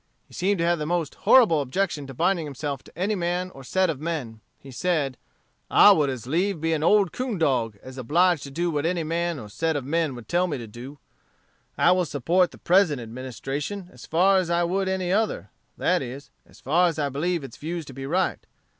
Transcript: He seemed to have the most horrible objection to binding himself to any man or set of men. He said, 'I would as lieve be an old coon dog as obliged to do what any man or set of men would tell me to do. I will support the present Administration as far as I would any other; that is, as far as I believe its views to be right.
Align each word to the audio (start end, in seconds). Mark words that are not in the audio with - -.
He 0.27 0.33
seemed 0.33 0.57
to 0.57 0.63
have 0.65 0.79
the 0.79 0.87
most 0.87 1.13
horrible 1.29 1.61
objection 1.61 2.07
to 2.07 2.13
binding 2.15 2.47
himself 2.47 2.81
to 2.85 2.97
any 2.97 3.13
man 3.13 3.51
or 3.51 3.63
set 3.63 3.87
of 3.87 4.01
men. 4.01 4.41
He 4.57 4.71
said, 4.71 5.15
'I 5.69 5.91
would 5.91 6.09
as 6.09 6.25
lieve 6.25 6.59
be 6.59 6.73
an 6.73 6.81
old 6.81 7.11
coon 7.11 7.37
dog 7.37 7.77
as 7.83 7.99
obliged 7.99 8.41
to 8.45 8.49
do 8.49 8.71
what 8.71 8.83
any 8.83 9.03
man 9.03 9.37
or 9.37 9.47
set 9.47 9.75
of 9.75 9.85
men 9.85 10.15
would 10.15 10.27
tell 10.27 10.47
me 10.47 10.57
to 10.57 10.65
do. 10.65 10.97
I 11.77 11.91
will 11.91 12.05
support 12.05 12.49
the 12.49 12.57
present 12.57 12.99
Administration 12.99 13.89
as 13.93 14.07
far 14.07 14.37
as 14.39 14.49
I 14.49 14.63
would 14.63 14.89
any 14.89 15.11
other; 15.11 15.51
that 15.77 16.01
is, 16.01 16.31
as 16.47 16.59
far 16.59 16.87
as 16.87 16.97
I 16.97 17.09
believe 17.09 17.43
its 17.43 17.57
views 17.57 17.85
to 17.85 17.93
be 17.93 18.07
right. 18.07 18.39